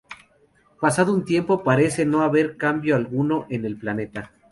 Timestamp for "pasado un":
0.79-1.25